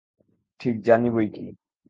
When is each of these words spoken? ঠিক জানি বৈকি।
ঠিক 0.59 0.75
জানি 0.81 1.09
বৈকি। 1.09 1.45